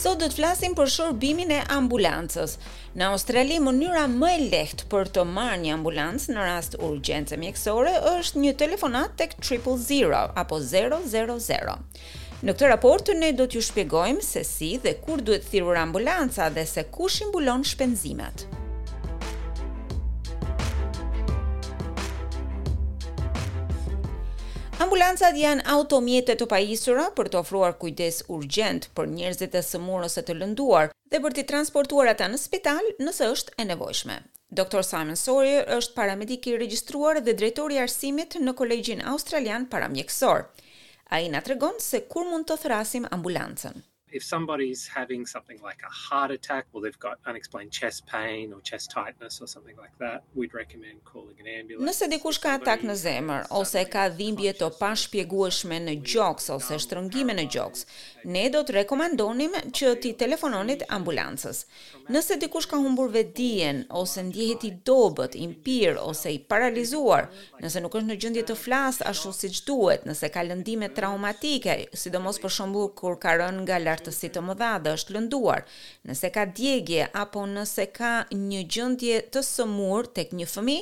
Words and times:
Sot 0.00 0.16
do 0.20 0.30
të 0.30 0.38
flasim 0.38 0.72
për 0.72 0.88
shërbimin 0.94 1.50
e 1.52 1.56
ambulancës. 1.76 2.54
Në 2.96 3.04
Australi 3.12 3.58
mënyra 3.60 4.06
më 4.08 4.30
e 4.30 4.38
lehtë 4.54 4.86
për 4.94 5.10
të 5.16 5.24
marrë 5.28 5.58
një 5.66 5.74
ambulancë 5.74 6.32
në 6.32 6.46
rast 6.46 6.76
urgjence 6.88 7.36
mjekësore 7.42 7.92
është 8.14 8.42
një 8.46 8.54
telefonat 8.62 9.12
tek 9.20 9.34
triple 9.44 9.74
zero 9.84 10.22
apo 10.44 10.62
000. 10.72 11.74
Në 12.40 12.54
këtë 12.56 12.70
raport 12.72 13.12
ne 13.20 13.32
do 13.36 13.44
t'ju 13.44 13.60
shpjegojmë 13.68 14.24
se 14.30 14.46
si 14.54 14.70
dhe 14.80 14.96
kur 15.04 15.20
duhet 15.20 15.44
thirrur 15.52 15.76
ambulanca 15.84 16.48
dhe 16.56 16.64
se 16.74 16.88
kush 16.96 17.20
i 17.20 17.28
mbulon 17.28 17.68
shpenzimet. 17.74 18.48
Ambulancat 24.90 25.36
janë 25.38 25.62
automjete 25.70 26.34
të 26.34 26.46
pajisura 26.50 27.02
për 27.18 27.28
të 27.30 27.38
ofruar 27.44 27.76
kujdes 27.78 28.16
urgent 28.36 28.88
për 28.98 29.06
njerëzit 29.12 29.52
e 29.60 29.60
sëmurë 29.66 30.08
ose 30.08 30.24
të 30.26 30.34
lënduar 30.40 30.90
dhe 31.12 31.20
për 31.26 31.36
të 31.36 31.44
transportuar 31.52 32.10
ata 32.12 32.26
në 32.32 32.40
spital 32.44 32.88
nëse 33.04 33.28
është 33.36 33.54
e 33.62 33.66
nevojshme. 33.68 34.16
Dr. 34.62 34.82
Simon 34.88 35.20
Sawyer 35.20 35.70
është 35.76 35.94
paramedik 36.00 36.48
i 36.50 36.56
regjistruar 36.64 37.22
dhe 37.22 37.36
drejtori 37.38 37.78
i 37.78 37.84
arsimit 37.84 38.34
në 38.42 38.56
Kolegjin 38.62 39.04
Australian 39.12 39.68
Paramjeksor. 39.76 40.48
Ai 41.14 41.30
na 41.36 41.44
tregon 41.46 41.78
se 41.86 42.02
kur 42.10 42.26
mund 42.32 42.50
të 42.50 42.58
thrasim 42.66 43.06
ambulancën 43.14 43.78
if 44.12 44.22
somebody's 44.34 44.82
having 45.00 45.22
something 45.34 45.58
like 45.68 45.80
a 45.90 45.92
heart 46.06 46.30
attack 46.36 46.64
or 46.72 46.80
they've 46.82 46.98
got 47.08 47.16
unexplained 47.26 47.70
chest 47.72 47.98
pain 48.16 48.52
or 48.52 48.60
chest 48.70 48.90
tightness 48.90 49.34
or 49.42 49.46
something 49.46 49.76
like 49.84 49.94
that 50.04 50.18
we'd 50.34 50.54
recommend 50.62 50.96
calling 51.04 51.36
an 51.42 51.48
ambulance 51.60 51.84
Nëse 51.86 52.08
dikush 52.12 52.40
ka 52.42 52.54
atak 52.58 52.82
në 52.86 52.96
zemër 53.04 53.46
ose 53.60 53.84
ka 53.94 54.06
dhimbje 54.18 54.52
të 54.60 54.70
pashpjegueshme 54.80 55.78
në 55.86 55.94
gjoks 56.10 56.50
ose 56.56 56.80
shtrëngime 56.84 57.36
në 57.40 57.44
gjoks 57.54 57.86
ne 58.34 58.44
do 58.52 58.64
të 58.68 58.76
rekomandonim 58.80 59.54
që 59.76 59.94
ti 60.02 60.14
telefononit 60.20 60.86
ambulancës 60.98 61.62
Nëse 62.10 62.40
dikush 62.42 62.66
ka 62.70 62.80
humbur 62.82 63.12
vetdijen 63.14 63.84
ose 63.94 64.22
ndjehet 64.26 64.64
i 64.66 64.72
dobët, 64.88 65.36
i 65.38 65.44
mpir 65.46 65.94
ose 66.02 66.32
i 66.34 66.40
paralizuar, 66.50 67.28
nëse 67.62 67.78
nuk 67.84 67.94
është 68.00 68.08
në 68.08 68.16
gjendje 68.24 68.42
të 68.48 68.56
flas 68.58 68.98
ashtu 69.06 69.30
siç 69.36 69.60
duhet, 69.68 70.02
nëse 70.10 70.26
ka 70.34 70.42
lëndime 70.42 70.88
traumatike, 70.96 71.76
sidomos 71.94 72.40
për 72.42 72.50
shembull 72.56 72.90
kur 72.98 73.14
ka 73.22 73.36
rënë 73.38 73.62
nga 73.62 73.78
ofertës 74.00 74.32
të 74.34 74.40
më 74.44 74.54
dha 74.60 74.70
dhe 74.84 74.92
është 74.96 75.14
lënduar. 75.14 75.64
Nëse 76.08 76.30
ka 76.32 76.44
djegje 76.56 77.08
apo 77.22 77.42
nëse 77.50 77.84
ka 77.96 78.12
një 78.32 78.62
gjëndje 78.72 79.18
të 79.32 79.42
sëmur 79.44 80.08
të 80.14 80.24
kënjë 80.30 80.48
fëmi, 80.54 80.78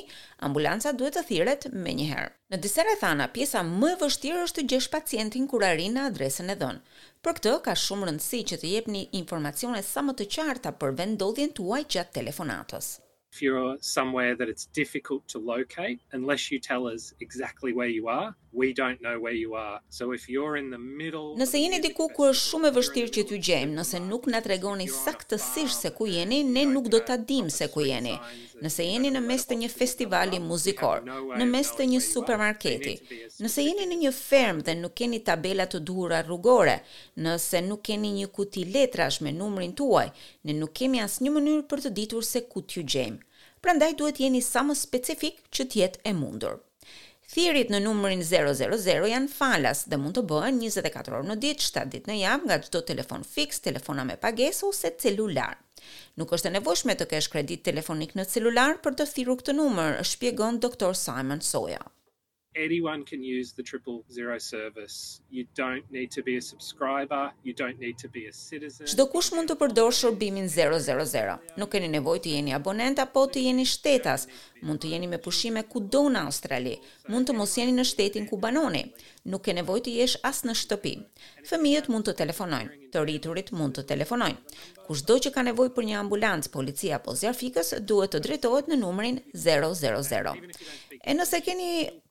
ambulanca 0.47 0.93
duhet 0.95 1.15
të 1.17 1.25
thiret 1.31 1.69
me 1.75 1.93
njëherë. 1.97 2.29
Në 2.51 2.57
disa 2.63 2.83
rrethana, 2.87 3.27
pjesa 3.35 3.63
më 3.67 3.91
e 3.95 3.99
vështirë 4.01 4.43
është 4.45 4.61
të 4.61 4.67
gjesh 4.71 4.89
pacientin 4.95 5.47
kur 5.51 5.63
arrin 5.67 5.93
në 5.97 6.07
adresën 6.09 6.49
e 6.49 6.55
dhënë. 6.55 6.81
Për 7.23 7.35
këtë 7.39 7.57
ka 7.67 7.75
shumë 7.77 8.07
rëndësi 8.09 8.43
që 8.49 8.55
të 8.63 8.73
jepni 8.75 9.07
informacione 9.21 9.83
sa 9.83 10.01
më 10.07 10.15
të 10.21 10.29
qarta 10.35 10.71
për 10.79 10.95
vendndodhjen 11.01 11.53
tuaj 11.59 11.83
gjatë 11.91 12.15
telefonatës 12.21 12.95
if 13.33 13.41
you're 13.41 13.77
somewhere 13.79 14.35
that 14.35 14.49
it's 14.49 14.65
difficult 14.73 15.21
to 15.27 15.39
locate 15.39 15.99
unless 16.13 16.51
you 16.51 16.59
tell 16.59 16.83
us 16.93 17.13
exactly 17.19 17.71
where 17.73 17.87
you 17.87 18.07
are 18.07 18.35
we 18.51 18.73
don't 18.73 18.99
know 19.05 19.19
where 19.19 19.33
you 19.43 19.53
are 19.53 19.79
so 19.89 20.11
if 20.13 20.23
you're 20.27 20.57
in 20.57 20.69
the 20.75 20.83
middle 21.01 21.27
Nëse 21.37 21.59
jeni 21.61 21.79
diku 21.83 22.07
ku 22.15 22.25
është 22.31 22.45
shumë 22.49 22.69
e 22.69 22.73
vështirë 22.79 23.11
që 23.15 23.23
t'ju 23.29 23.39
gjejmë 23.47 23.75
nëse 23.77 23.99
nuk 24.07 24.25
na 24.33 24.39
tregoni 24.41 24.87
saktësisht 24.89 25.85
se 25.85 25.91
ku 25.97 26.07
jeni 26.09 26.39
ne 26.47 26.63
nuk 26.73 26.89
do 26.89 27.01
ta 27.05 27.17
dim 27.31 27.51
se 27.53 27.67
ku 27.73 27.85
jeni 27.85 28.15
nëse 28.63 28.87
jeni 28.87 29.13
në 29.13 29.21
mes 29.27 29.45
të 29.47 29.59
një 29.61 29.69
festivali 29.77 30.41
muzikor 30.49 31.05
në 31.05 31.47
mes 31.53 31.69
të 31.77 31.87
një 31.93 32.01
supermarketi 32.07 32.95
nëse 33.45 33.67
jeni 33.67 33.85
në 33.93 33.99
një 34.07 34.13
ferm 34.21 34.63
dhe 34.65 34.73
nuk 34.81 34.97
keni 35.03 35.21
tabela 35.29 35.69
të 35.69 35.83
duhura 35.85 36.23
rrugore 36.25 36.79
nëse 37.27 37.61
nuk 37.69 37.85
keni 37.91 38.15
një 38.17 38.31
kuti 38.33 38.65
letrash 38.73 39.21
me 39.21 39.35
numrin 39.39 39.77
tuaj 39.77 40.07
ne 40.49 40.57
nuk 40.63 40.73
kemi 40.81 41.05
asnjë 41.05 41.37
mënyrë 41.37 41.67
për 41.69 41.85
të 41.85 41.93
ditur 42.01 42.25
se 42.33 42.47
ku 42.53 42.65
t'ju 42.65 42.87
gjejmë 42.95 43.18
prandaj 43.61 43.93
duhet 43.97 44.19
jeni 44.23 44.39
sa 44.45 44.61
më 44.63 44.75
specifik 44.79 45.39
që 45.53 45.65
të 45.67 45.79
jetë 45.81 46.01
e 46.07 46.13
mundur. 46.15 46.57
Thirrjet 47.29 47.69
në 47.69 47.79
numrin 47.83 48.23
000 48.25 49.09
janë 49.11 49.29
falas 49.33 49.83
dhe 49.91 49.99
mund 50.01 50.15
të 50.17 50.23
bëhen 50.31 50.57
24 50.63 51.17
orë 51.19 51.27
në 51.27 51.35
ditë, 51.43 51.65
7 51.67 51.83
ditë 51.93 52.09
në 52.09 52.15
javë 52.23 52.49
nga 52.49 52.57
çdo 52.65 52.81
telefon 52.89 53.25
fiks, 53.35 53.59
telefona 53.67 54.05
me 54.09 54.15
pagesë 54.23 54.65
ose 54.71 54.91
celular. 55.03 55.59
Nuk 56.17 56.33
është 56.33 56.49
e 56.49 56.55
nevojshme 56.57 56.95
të 56.99 57.05
kesh 57.13 57.29
kredit 57.35 57.61
telefonik 57.69 58.15
në 58.17 58.25
celular 58.33 58.79
për 58.83 58.97
të 58.97 59.09
thirrur 59.13 59.37
këtë 59.43 59.55
numër, 59.61 60.01
shpjegon 60.13 60.57
doktor 60.65 60.97
Simon 61.03 61.41
Soja 61.51 61.83
anyone 62.55 63.03
can 63.05 63.21
use 63.39 63.51
the 63.53 63.61
triple 63.63 64.03
zero 64.11 64.37
service. 64.37 65.21
You 65.29 65.45
don't 65.55 65.83
need 65.91 66.11
to 66.11 66.21
be 66.23 66.37
a 66.37 66.41
subscriber, 66.41 67.31
you 67.43 67.53
don't 67.53 67.79
need 67.79 67.97
to 68.03 68.09
be 68.11 68.25
a 68.25 68.33
citizen. 68.33 68.85
Çdo 68.91 69.05
kush 69.11 69.31
mund 69.35 69.51
të 69.51 69.55
përdor 69.61 69.93
shërbimin 69.93 70.49
000. 70.49 71.37
Nuk 71.61 71.71
keni 71.75 71.89
nevojë 71.93 72.23
të 72.25 72.33
jeni 72.35 72.53
abonent 72.57 73.01
apo 73.03 73.27
të 73.29 73.43
jeni 73.47 73.65
shtetas. 73.69 74.25
Mund 74.65 74.81
të 74.83 74.91
jeni 74.95 75.07
me 75.11 75.19
pushime 75.27 75.63
kudo 75.69 76.01
në 76.09 76.23
Australi. 76.29 76.73
Mund 77.13 77.29
të 77.29 77.37
mos 77.37 77.53
jeni 77.59 77.75
në 77.77 77.85
shtetin 77.91 78.25
ku 78.31 78.37
banoni. 78.41 78.83
Nuk 79.29 79.45
ke 79.45 79.53
nevojë 79.59 79.85
të 79.85 79.93
jesh 80.01 80.17
as 80.25 80.41
në 80.47 80.55
shtëpi. 80.63 80.95
Fëmijët 81.49 81.89
mund 81.93 82.09
të 82.09 82.17
telefonojnë, 82.23 82.89
të 82.93 83.05
rriturit 83.05 83.53
mund 83.53 83.77
të 83.77 83.85
telefonojnë. 83.93 84.57
Kushdo 84.89 85.19
që 85.21 85.33
ka 85.35 85.45
nevojë 85.49 85.75
për 85.77 85.89
një 85.91 85.97
ambulancë, 86.01 86.51
polici 86.53 86.89
apo 86.97 87.13
zjarfikës 87.21 87.75
duhet 87.89 88.17
të 88.17 88.23
drejtohet 88.25 88.69
në 88.71 88.79
numrin 88.81 89.21
000. 89.37 90.37
E 91.09 91.15
nëse 91.15 91.39
keni 91.45 91.69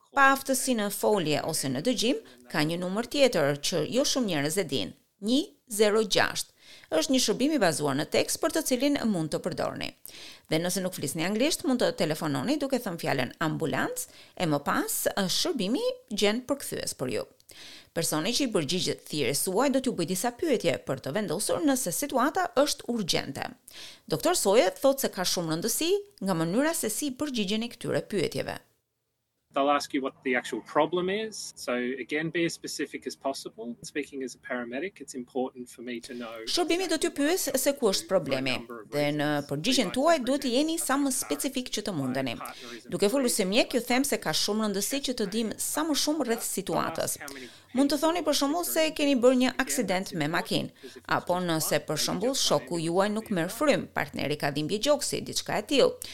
Pa 0.09 0.31
aftësi 0.33 0.73
në 0.79 0.87
folje 0.89 1.41
ose 1.45 1.69
në 1.69 1.83
dëgjim, 1.85 2.17
ka 2.49 2.63
një 2.65 2.79
numër 2.81 3.07
tjetër 3.13 3.59
që 3.67 3.81
jo 3.93 4.05
shumë 4.09 4.31
njerëz 4.31 4.55
e 4.57 4.63
dinë. 4.71 4.95
106 5.69 6.47
është 6.97 7.13
një 7.13 7.19
shërbim 7.25 7.51
i 7.53 7.57
bazuar 7.61 7.93
në 7.99 8.05
tekst 8.15 8.39
për 8.41 8.53
të 8.55 8.61
cilin 8.71 8.95
mund 9.11 9.29
të 9.33 9.41
përdorni. 9.45 9.89
Dhe 10.49 10.57
nëse 10.63 10.81
nuk 10.81 10.95
flisni 10.97 11.25
anglisht, 11.27 11.61
mund 11.69 11.81
të 11.83 11.91
telefononi 12.01 12.55
duke 12.63 12.79
thënë 12.81 12.99
fjalën 13.03 13.33
ambulancë 13.47 14.09
e 14.41 14.47
më 14.49 14.61
pas 14.69 14.97
shërbimi 15.35 15.81
gjen 16.21 16.41
përkthyes 16.49 16.95
për 17.03 17.13
ju. 17.19 17.25
Personi 17.93 18.31
që 18.37 18.47
i 18.47 18.51
përgjigjet 18.55 19.03
thirrjes 19.11 19.43
suaj 19.45 19.67
do 19.75 19.81
t'ju 19.83 19.93
bëjë 19.99 20.11
disa 20.15 20.31
pyetje 20.41 20.73
për 20.89 21.03
të 21.05 21.13
vendosur 21.19 21.61
nëse 21.69 21.93
situata 22.01 22.47
është 22.63 22.89
urgjente. 22.95 23.45
Doktor 24.07 24.37
Soje 24.41 24.69
thotë 24.81 25.05
se 25.05 25.13
ka 25.17 25.27
shumë 25.33 25.53
rëndësi 25.55 25.91
nga 26.25 26.37
mënyra 26.41 26.73
se 26.81 26.89
si 26.97 27.11
përgjigjeni 27.21 27.71
këtyre 27.75 28.05
pyetjeve 28.13 28.59
they'll 29.53 29.73
ask 29.79 29.93
you 29.93 30.01
what 30.05 30.13
the 30.23 30.33
actual 30.35 30.61
problem 30.75 31.05
is 31.09 31.53
so 31.55 31.73
again 32.05 32.27
be 32.29 32.43
as 32.45 32.53
specific 32.53 33.01
as 33.09 33.15
possible 33.15 33.67
speaking 33.93 34.19
as 34.27 34.31
a 34.39 34.41
paramedic 34.49 34.93
it's 35.03 35.15
important 35.23 35.63
for 35.73 35.81
me 35.81 35.95
to 36.07 36.13
know 36.21 36.35
Shërbimi 36.55 36.85
do 36.91 36.97
t'ju 37.03 37.11
pyes 37.19 37.47
se 37.63 37.73
ku 37.79 37.89
është 37.89 38.05
problemi 38.13 38.55
dhe 38.97 39.05
në 39.19 39.29
përgjigjen 39.49 39.89
tuaj 39.95 40.19
duhet 40.27 40.45
të 40.45 40.51
jeni 40.55 40.75
sa 40.85 40.99
më 41.01 41.13
specifik 41.19 41.71
që 41.77 41.85
të 41.87 41.95
mundeni 42.01 42.35
duke 42.95 43.09
folur 43.15 43.33
se 43.39 43.45
mjek 43.51 43.73
ju 43.79 43.83
them 43.89 44.05
se 44.11 44.21
ka 44.25 44.33
shumë 44.43 44.67
rëndësi 44.67 45.01
që 45.09 45.17
të 45.21 45.29
dim 45.37 45.51
sa 45.69 45.85
më 45.89 45.97
shumë 46.03 46.29
rreth 46.29 46.45
situatës 46.49 47.17
Mund 47.77 47.91
të 47.93 47.97
thoni 48.01 48.21
për 48.25 48.33
shembull 48.37 48.63
se 48.65 48.83
keni 48.97 49.13
bërë 49.21 49.37
një 49.39 49.49
aksident 49.61 50.07
me 50.17 50.25
makinë, 50.35 50.87
apo 51.15 51.35
nëse 51.45 51.77
për 51.85 51.99
shembull 52.03 52.33
shoku 52.43 52.79
juaj 52.81 53.05
nuk 53.15 53.27
merr 53.37 53.51
frym, 53.53 53.83
partneri 53.97 54.37
ka 54.41 54.49
dhimbje 54.55 54.79
gjoksi, 54.87 55.19
diçka 55.27 55.59
e 55.61 55.65
tillë. 55.69 56.07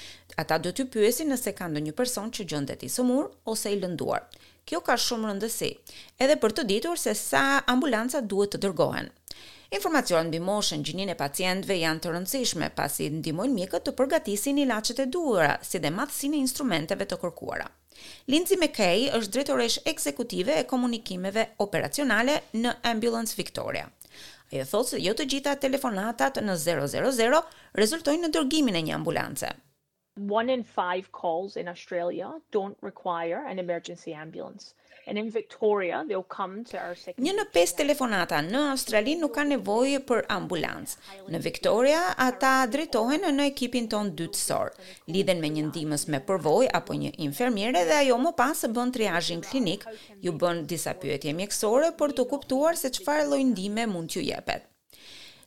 Ata 0.43 0.57
do 0.65 0.73
t'ju 0.75 0.87
pyesin 0.95 1.31
nëse 1.31 1.53
ka 1.55 1.69
ndonjë 1.71 1.93
person 2.01 2.27
që 2.35 2.43
gjendet 2.51 2.83
i 2.83 2.89
sëmur 2.97 3.29
ose 3.53 3.71
i 3.71 3.77
lënduar. 3.79 4.25
Kjo 4.67 4.81
ka 4.89 4.97
shumë 4.99 5.29
rëndësi, 5.31 5.71
edhe 6.27 6.35
për 6.43 6.55
të 6.57 6.67
ditur 6.73 6.99
se 7.05 7.15
sa 7.21 7.45
ambulanca 7.75 8.19
duhet 8.33 8.51
të 8.57 8.61
dërgohen. 8.67 9.07
Informacionet 9.79 10.33
mbi 10.33 10.43
moshën 10.49 10.83
gjininë 10.87 11.15
e 11.15 11.19
pacientëve 11.23 11.79
janë 11.85 12.03
të 12.03 12.15
rëndësishme 12.17 12.71
pasi 12.81 13.07
ndihmojnë 13.15 13.59
mjekët 13.61 13.87
të 13.87 13.95
përgatisin 14.01 14.59
ilaçet 14.67 14.99
e 14.99 15.09
duhura, 15.15 15.55
si 15.71 15.79
dhe 15.79 15.95
madhsinë 16.01 16.35
e 16.41 16.45
instrumenteve 16.49 17.07
të 17.13 17.21
kërkuara. 17.23 17.71
Lindsay 18.33 18.55
McKay 18.61 19.03
është 19.17 19.31
drejtoresh 19.35 19.75
ekzekutive 19.91 20.55
e 20.59 20.63
komunikimeve 20.71 21.45
operacionale 21.65 22.35
në 22.63 22.73
Ambulance 22.93 23.37
Victoria. 23.39 23.85
Ajo 24.53 24.65
thotë 24.71 24.89
se 24.91 24.99
jo 25.03 25.13
të 25.21 25.27
gjitha 25.33 25.53
telefonatat 25.67 26.41
në 26.49 26.57
000 26.63 27.43
rezultojnë 27.83 28.27
në 28.27 28.33
dërgimin 28.39 28.79
e 28.79 28.83
një 28.89 28.97
ambulance. 28.99 29.53
One 30.41 30.53
in 30.59 30.63
five 30.81 31.11
calls 31.21 31.55
in 31.63 31.67
Australia 31.75 32.33
don't 32.57 32.77
require 32.89 33.43
an 33.53 33.59
emergency 33.65 34.13
ambulance 34.25 34.73
and 35.07 35.17
in 35.17 35.29
Victoria 35.29 36.03
they'll 36.07 36.23
come 36.37 36.63
to 36.65 36.77
our 36.79 36.95
second 36.95 37.23
Një 37.25 37.33
në 37.37 37.45
pesë 37.55 37.77
telefonata 37.81 38.39
në 38.45 38.61
Australi 38.73 39.13
nuk 39.21 39.33
ka 39.37 39.45
nevojë 39.47 40.01
për 40.09 40.21
ambulancë. 40.35 40.99
Në 41.35 41.41
Victoria 41.45 42.01
ata 42.27 42.53
drejtohen 42.73 43.27
në 43.37 43.47
ekipin 43.51 43.87
ton 43.91 44.11
dytësor. 44.19 44.73
Lidhen 45.11 45.41
me 45.43 45.51
një 45.57 45.67
ndihmës 45.69 46.07
me 46.13 46.21
përvojë 46.29 46.71
apo 46.79 46.97
një 47.01 47.13
infermiere 47.27 47.85
dhe 47.89 47.99
ajo 48.03 48.19
më 48.25 48.33
pas 48.41 48.65
bën 48.77 48.93
triazhin 48.97 49.41
klinik, 49.45 49.85
ju 50.21 50.33
bën 50.41 50.63
disa 50.69 50.95
pyetje 51.01 51.33
mjekësore 51.37 51.93
për 51.99 52.15
të 52.19 52.27
kuptuar 52.33 52.77
se 52.79 52.93
çfarë 52.97 53.29
lloj 53.31 53.43
ndihme 53.53 53.87
mund 53.89 54.09
t'ju 54.13 54.25
jepet. 54.31 54.65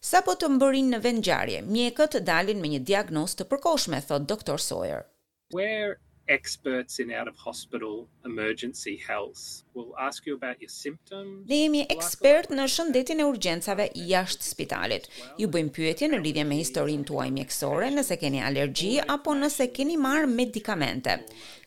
Sa 0.01 0.21
po 0.23 0.37
të 0.39 0.47
mbërin 0.55 0.93
në 0.95 0.99
vendjarje, 1.03 1.63
mjekët 1.67 2.21
dalin 2.25 2.61
me 2.63 2.69
një 2.77 2.85
diagnost 2.87 3.41
të 3.43 3.49
përkoshme, 3.51 3.99
thot 4.07 4.29
doktor 4.31 4.63
Sawyer. 4.63 5.03
Where 5.51 5.97
experts 6.29 6.99
in 7.01 7.09
out 7.19 7.29
of 7.29 7.35
hospital 7.47 7.95
emergency 8.25 8.97
health 9.09 9.43
will 9.75 9.93
ask 10.09 10.27
you 10.27 10.35
about 10.37 10.57
your 10.63 10.71
symptoms. 10.85 11.45
Ne 11.49 11.57
jemi 11.65 11.85
ekspert 11.91 12.51
në 12.53 12.67
shëndetin 12.73 13.23
e 13.23 13.27
urgjencave 13.31 13.89
jashtë 14.11 14.47
spitalit. 14.53 15.09
Ju 15.41 15.49
bëjmë 15.55 15.75
pyetje 15.79 16.11
në 16.13 16.21
lidhje 16.25 16.47
me 16.51 16.59
historinë 16.61 17.09
tuaj 17.09 17.29
mjekësore, 17.39 17.91
nëse 17.97 18.19
keni 18.21 18.43
alergji 18.49 18.95
apo 19.17 19.35
nëse 19.41 19.71
keni 19.79 19.97
marrë 20.05 20.31
medikamente. 20.41 21.19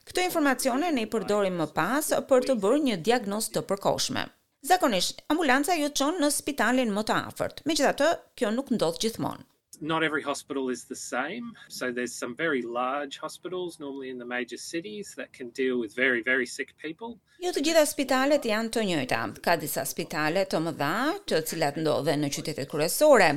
Këto 0.08 0.24
informacione 0.28 0.92
ne 0.94 1.06
i 1.06 1.10
përdorim 1.16 1.58
më 1.62 1.68
pas 1.78 2.14
për 2.30 2.50
të 2.50 2.58
bërë 2.64 2.82
një 2.88 2.98
diagnoz 3.06 3.52
të 3.54 3.66
përkohshme. 3.72 4.26
Zakonisht, 4.66 5.24
ambulanca 5.34 5.74
ju 5.78 5.88
çon 5.98 6.20
në 6.22 6.30
spitalin 6.36 6.92
më 6.94 7.08
të 7.10 7.16
afërt. 7.32 7.64
Megjithatë, 7.66 8.12
kjo 8.38 8.52
nuk 8.54 8.70
ndodh 8.76 9.00
gjithmonë 9.02 9.48
not 9.82 10.04
every 10.04 10.22
hospital 10.22 10.70
is 10.70 10.84
the 10.86 10.96
same 10.96 11.46
so 11.68 11.92
there's 11.92 12.14
some 12.14 12.36
very 12.38 12.62
large 12.62 13.18
hospitals 13.18 13.80
normally 13.80 14.10
in 14.10 14.18
the 14.20 14.26
major 14.26 14.58
cities 14.58 15.14
that 15.18 15.30
can 15.38 15.50
deal 15.62 15.80
with 15.80 15.96
very 15.96 16.22
very 16.32 16.46
sick 16.56 16.74
people 16.86 17.18
Jo 17.44 17.50
të 17.56 17.64
gjitha 17.66 17.84
spitalet 17.90 18.44
janë 18.46 18.70
të 18.76 18.84
njëjta 18.92 19.22
ka 19.48 19.56
disa 19.58 19.82
spitale 19.90 20.44
të 20.46 20.60
mëdha 20.62 20.94
të 21.32 21.40
cilat 21.50 21.80
ndodhen 21.82 22.22
në 22.22 22.30
qytetet 22.36 22.70
kryesore 22.70 23.30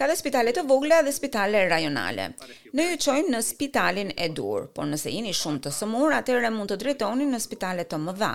ka 0.00 0.08
dhe 0.08 0.16
spitale 0.16 0.54
të 0.56 0.64
vogla 0.70 1.02
dhe 1.04 1.12
spitale 1.12 1.66
rajonale 1.70 2.30
ne 2.72 2.86
ju 2.88 3.00
çojmë 3.06 3.34
në 3.36 3.40
spitalin 3.50 4.14
e 4.16 4.30
dur 4.38 4.70
por 4.76 4.88
nëse 4.88 5.12
jeni 5.12 5.36
shumë 5.36 5.64
të 5.66 5.74
sëmur 5.82 6.16
atëherë 6.22 6.52
mund 6.56 6.72
të 6.72 6.80
drejtoni 6.86 7.28
në 7.28 7.42
spitale 7.44 7.84
të 7.84 8.00
mëdha 8.06 8.32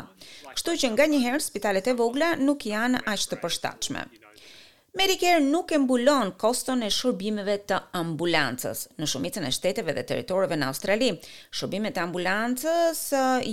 kështu 0.54 0.78
që 0.86 0.94
nganjëherë 0.94 1.42
spitalet 1.50 1.90
e 1.90 1.98
vogla 2.04 2.36
nuk 2.46 2.70
janë 2.70 3.02
aq 3.16 3.26
të 3.34 3.42
përshtatshme 3.42 4.06
Medicare 4.98 5.40
nuk 5.44 5.72
e 5.76 5.78
mbulon 5.84 6.30
koston 6.44 6.86
e 6.86 6.88
shërbimeve 6.98 7.56
të 7.72 7.80
ambulancës. 8.02 8.84
Në 8.96 9.10
shumicën 9.12 9.44
e 9.44 9.52
shteteve 9.58 9.92
dhe 9.98 10.06
territoreve 10.12 10.56
në 10.62 10.70
Australi, 10.70 11.10
shërbimet 11.60 11.98
të 11.98 12.06
ambulancës 12.06 13.02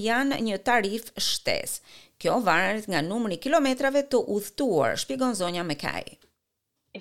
janë 0.04 0.38
një 0.46 0.60
tarif 0.70 1.10
shtes. 1.30 1.74
Kjo 2.22 2.38
varet 2.50 2.86
nga 2.92 3.02
numri 3.08 3.40
i 3.40 3.42
kilometrave 3.48 4.06
të 4.14 4.22
udhëtuar, 4.36 4.94
shpjegon 5.04 5.34
zonja 5.42 5.66
Mekaj 5.72 6.04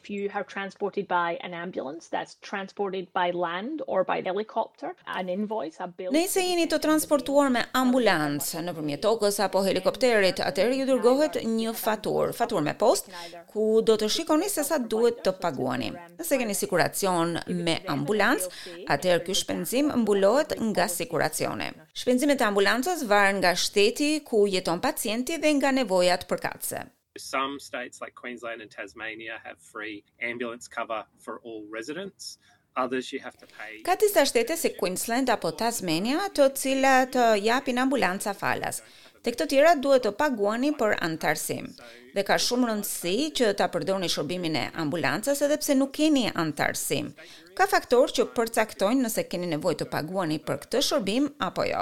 if 0.03 0.09
you 0.09 0.29
have 0.35 0.45
transported 0.55 1.05
by 1.07 1.29
an 1.47 1.53
ambulance 1.65 2.03
that's 2.15 2.35
transported 2.49 3.05
by 3.19 3.27
land 3.47 3.77
or 3.93 3.99
by 4.11 4.17
helicopter 4.31 4.89
an 5.19 5.27
invoice 5.29 5.77
a 5.79 5.87
bill 5.97 6.11
Nëse 6.15 6.41
jeni 6.47 6.65
të 6.71 6.79
transportuar 6.85 7.47
me 7.55 7.61
ambulancë 7.83 8.63
nëpërmjet 8.65 9.03
tokës 9.05 9.37
apo 9.45 9.61
helikopterit 9.67 10.41
atëherë 10.47 10.79
ju 10.79 10.87
dërgohet 10.91 11.37
një 11.57 11.73
faturë 11.83 12.35
faturë 12.39 12.65
me 12.69 12.75
postë 12.83 13.43
ku 13.53 13.67
do 13.91 13.97
të 14.01 14.09
shikoni 14.15 14.49
se 14.55 14.65
sa 14.71 14.79
duhet 14.95 15.21
të 15.27 15.35
paguani 15.43 15.91
Nëse 16.17 16.39
keni 16.41 16.57
siguracion 16.57 17.37
me 17.67 17.77
ambulancë 17.95 18.87
atëherë 18.97 19.25
ky 19.29 19.37
shpenzim 19.43 19.91
mbulohet 20.03 20.57
nga 20.71 20.87
siguracioni 20.99 21.69
Shpenzimet 22.01 22.41
e 22.41 22.47
ambulancës 22.47 23.05
varen 23.11 23.37
nga 23.43 23.53
shteti 23.65 24.11
ku 24.25 24.47
jeton 24.49 24.81
pacienti 24.87 25.37
dhe 25.43 25.51
nga 25.59 25.73
nevojat 25.77 26.25
përkatëse 26.31 26.81
Some 27.17 27.59
states 27.59 27.99
like 27.99 28.15
Queensland 28.15 28.61
and 28.61 28.71
Tasmania 28.71 29.35
have 29.43 29.57
free 29.59 30.03
ambulance 30.21 30.67
cover 30.69 31.03
for 31.19 31.41
all 31.43 31.65
residents. 31.69 32.37
Others 32.77 33.11
you 33.11 33.19
have 33.19 33.35
to 33.35 33.45
pay. 33.47 33.81
Ka 33.83 33.95
disa 33.99 34.23
shtete 34.23 34.55
si 34.55 34.69
Queensland 34.79 35.27
apo 35.27 35.51
Tasmania 35.51 36.29
të 36.31 36.47
cilat 36.55 37.15
uh, 37.19 37.25
japin 37.35 37.83
ambulanca 37.83 38.31
falas. 38.33 38.79
Tek 39.21 39.35
të 39.37 39.45
tjera 39.51 39.73
duhet 39.77 40.07
të 40.07 40.13
paguani 40.17 40.71
për 40.79 40.95
antarësim. 41.05 41.67
Dhe 42.15 42.23
ka 42.25 42.39
shumë 42.41 42.71
rëndësi 42.71 43.13
që 43.37 43.51
ta 43.59 43.67
përdorni 43.69 44.07
shërbimin 44.09 44.55
e 44.57 44.63
ambulancës 44.81 45.43
edhe 45.45 45.59
pse 45.61 45.75
nuk 45.77 45.91
keni 45.99 46.29
antarësim 46.31 47.11
ka 47.57 47.67
faktor 47.69 48.11
që 48.15 48.23
përcaktojnë 48.37 49.03
nëse 49.05 49.23
keni 49.29 49.47
nevoj 49.53 49.73
të 49.79 49.87
paguani 49.91 50.37
për 50.45 50.59
këtë 50.63 50.81
shërbim 50.87 51.25
apo 51.43 51.65
jo. 51.67 51.81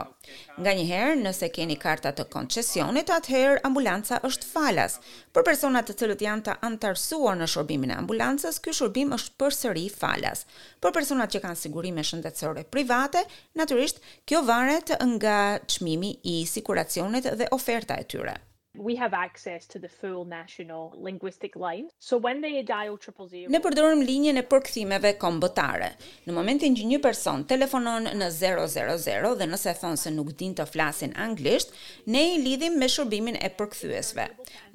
Nga 0.57 0.74
njëherë, 0.80 1.16
nëse 1.24 1.50
keni 1.56 1.75
karta 1.81 2.12
të 2.18 2.25
koncesionit, 2.33 3.12
atëherë 3.13 3.60
ambulanca 3.68 4.19
është 4.30 4.50
falas. 4.54 4.98
Për 5.36 5.45
personat 5.50 5.89
të 5.89 5.98
cilët 6.01 6.24
janë 6.25 6.45
të 6.48 6.56
antarësuar 6.69 7.38
në 7.39 7.50
shërbimin 7.54 7.94
e 7.94 8.00
ambulancës, 8.01 8.57
ky 8.66 8.74
shërbim 8.80 9.13
është 9.19 9.36
përsëri 9.44 9.86
falas. 9.94 10.45
Për 10.81 10.95
personat 10.98 11.33
që 11.36 11.44
kanë 11.45 11.62
sigurime 11.63 12.06
shëndetësore 12.12 12.65
private, 12.74 13.25
natyrisht 13.62 14.01
kjo 14.30 14.42
varet 14.50 14.94
nga 15.06 15.38
çmimi 15.69 16.15
i 16.24 16.39
siguracionit 16.50 17.30
dhe 17.39 17.51
oferta 17.56 18.00
e 18.01 18.10
tyre 18.10 18.39
we 18.80 18.96
have 18.96 19.14
access 19.14 19.68
to 19.68 19.80
the 19.80 19.90
full 19.90 20.26
national 20.26 20.96
linguistic 21.00 21.56
line. 21.56 21.88
So 22.00 22.18
when 22.18 22.42
they 22.44 22.54
dial 22.76 22.98
000, 22.98 23.50
ne 23.56 23.62
përdorim 23.66 24.04
linjen 24.08 24.40
e 24.42 24.46
përkthimeve 24.54 25.14
kombëtare. 25.22 25.92
Në 26.28 26.36
momentin 26.36 26.76
që 26.80 26.88
një 26.94 27.02
person 27.04 27.44
telefonon 27.50 28.08
në 28.20 28.31
000 28.38 29.38
dhe 29.42 29.50
nëse 29.52 29.76
thon 29.81 30.00
se 30.00 30.12
nuk 30.16 30.34
din 30.40 30.56
të 30.58 30.66
flasin 30.72 31.14
anglisht, 31.26 31.74
ne 32.08 32.24
i 32.34 32.40
lidhim 32.42 32.80
me 32.81 32.88
shërbimin 32.90 33.38
e 33.40 33.52
përkthyesve. 33.60 34.28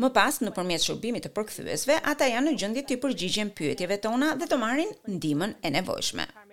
Më 0.02 0.12
pas, 0.16 0.40
nëpërmjet 0.44 0.86
shërbimit 0.88 1.26
të 1.28 1.34
përkthyesve, 1.38 1.98
ata 2.12 2.28
janë 2.32 2.52
në 2.52 2.56
gjendje 2.62 2.86
të 2.88 3.00
përgjigjen 3.04 3.52
pyetjeve 3.58 4.00
tona 4.08 4.34
dhe 4.38 4.48
të 4.52 4.60
marrin 4.62 4.96
ndihmën 5.16 5.58
e 5.64 5.74
nevojshme. 5.78 6.43